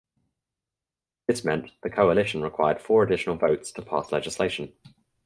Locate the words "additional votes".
3.03-3.71